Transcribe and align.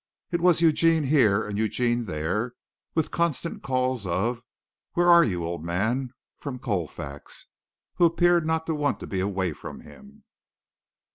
It 0.31 0.41
was 0.41 0.61
Eugene 0.61 1.03
here 1.03 1.43
and 1.47 1.59
Eugene 1.59 2.05
there, 2.05 2.53
with 2.95 3.11
constant 3.11 3.61
calls 3.61 4.07
of 4.07 4.41
"where 4.93 5.07
are 5.07 5.23
you, 5.23 5.45
old 5.45 5.63
man?" 5.63 6.09
from 6.39 6.57
Colfax, 6.57 7.45
who 7.97 8.05
appeared 8.05 8.43
not 8.47 8.65
to 8.65 8.73
want 8.73 8.99
to 9.01 9.05
be 9.05 9.19
away 9.19 9.53
from 9.53 9.81
him. 9.81 10.23